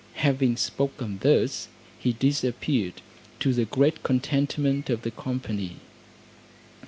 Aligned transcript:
Having 0.15 0.57
spoken 0.57 1.19
thus 1.21 1.67
he 1.99 2.13
disappeared, 2.13 3.03
to 3.39 3.53
the 3.53 3.65
great 3.65 4.01
contentment 4.01 4.89
of 4.89 5.03
the 5.03 5.11
company. 5.11 5.75